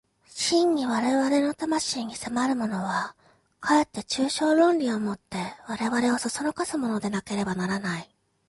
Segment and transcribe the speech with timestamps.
[0.29, 3.15] 真に我々の魂に迫るものは、
[3.59, 8.09] かえって抽象論理を以て我々を唆すものでなければならない。